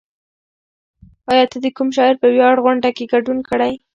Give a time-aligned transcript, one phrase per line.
[1.31, 3.73] ایا ته د کوم شاعر په ویاړ غونډه کې ګډون کړی؟